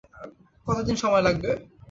কতদিন 0.67 0.95
সময় 1.03 1.23
লাগবে? 1.27 1.51